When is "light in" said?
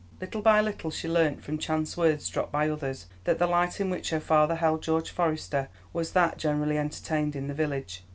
3.45-3.91